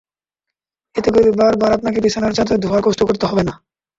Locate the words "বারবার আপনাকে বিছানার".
1.39-2.35